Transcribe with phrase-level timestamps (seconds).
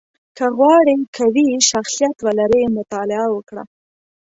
[0.37, 3.63] •که غواړې قوي شخصیت ولرې، مطالعه وکړه.